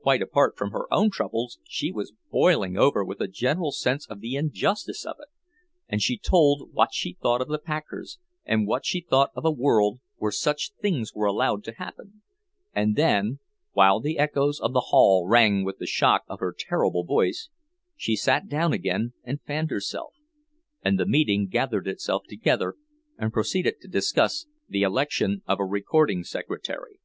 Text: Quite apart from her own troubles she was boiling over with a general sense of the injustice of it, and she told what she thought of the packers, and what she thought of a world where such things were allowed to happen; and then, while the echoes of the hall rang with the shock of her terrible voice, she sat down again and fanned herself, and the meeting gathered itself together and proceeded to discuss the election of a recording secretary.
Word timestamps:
Quite 0.00 0.22
apart 0.22 0.56
from 0.58 0.72
her 0.72 0.92
own 0.92 1.10
troubles 1.12 1.60
she 1.68 1.92
was 1.92 2.12
boiling 2.32 2.76
over 2.76 3.04
with 3.04 3.20
a 3.20 3.28
general 3.28 3.70
sense 3.70 4.08
of 4.08 4.18
the 4.18 4.34
injustice 4.34 5.06
of 5.06 5.18
it, 5.20 5.28
and 5.88 6.02
she 6.02 6.18
told 6.18 6.72
what 6.74 6.92
she 6.92 7.12
thought 7.22 7.40
of 7.40 7.46
the 7.46 7.60
packers, 7.60 8.18
and 8.44 8.66
what 8.66 8.84
she 8.84 9.00
thought 9.00 9.30
of 9.36 9.44
a 9.44 9.52
world 9.52 10.00
where 10.16 10.32
such 10.32 10.72
things 10.82 11.14
were 11.14 11.26
allowed 11.26 11.62
to 11.62 11.74
happen; 11.76 12.22
and 12.74 12.96
then, 12.96 13.38
while 13.70 14.00
the 14.00 14.18
echoes 14.18 14.58
of 14.58 14.72
the 14.72 14.86
hall 14.90 15.28
rang 15.28 15.62
with 15.64 15.78
the 15.78 15.86
shock 15.86 16.24
of 16.26 16.40
her 16.40 16.52
terrible 16.58 17.04
voice, 17.04 17.48
she 17.96 18.16
sat 18.16 18.48
down 18.48 18.72
again 18.72 19.12
and 19.22 19.40
fanned 19.42 19.70
herself, 19.70 20.16
and 20.84 20.98
the 20.98 21.06
meeting 21.06 21.46
gathered 21.46 21.86
itself 21.86 22.24
together 22.28 22.74
and 23.16 23.32
proceeded 23.32 23.80
to 23.80 23.86
discuss 23.86 24.46
the 24.68 24.82
election 24.82 25.40
of 25.46 25.60
a 25.60 25.64
recording 25.64 26.24
secretary. 26.24 26.98